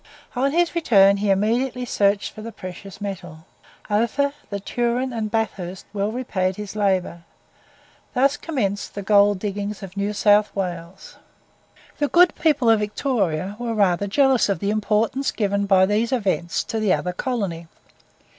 [0.35, 3.45] On his return, he immediately searched for the precious metal;
[3.87, 7.23] Ophir, the Turon, and Bathurst well repaid his labour.
[8.15, 11.17] Thus commenced the gold diggings of New South Wales.
[11.99, 16.63] The good people of Victoria were rather jealous of the importance given by these events
[16.63, 17.67] to the other colony.